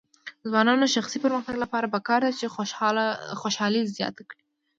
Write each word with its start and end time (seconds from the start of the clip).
د 0.41 0.43
ځوانانو 0.51 0.83
د 0.83 0.89
شخصي 0.95 1.17
پرمختګ 1.25 1.55
لپاره 1.63 1.91
پکار 1.95 2.19
ده 2.25 2.31
چې 2.39 2.45
خوشحالي 3.41 3.81
زیاته 3.95 4.23
کړي. 4.29 4.43